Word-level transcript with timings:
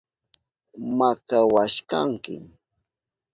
Makawashkanki. 0.97 2.35